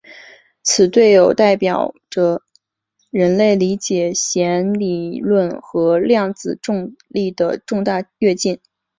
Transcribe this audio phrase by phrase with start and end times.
[0.63, 2.41] 此对偶代表着
[3.11, 8.59] 人类理解弦理论和量子重力的重大跃进。